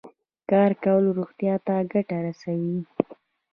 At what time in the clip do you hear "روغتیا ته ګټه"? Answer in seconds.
1.17-2.17